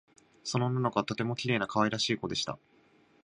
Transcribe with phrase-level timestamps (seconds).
[0.43, 2.57] その女の子はとてもきれいなかわいらしいこでした